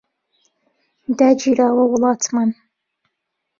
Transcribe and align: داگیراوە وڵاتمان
داگیراوە 1.19 1.83
وڵاتمان 1.91 2.49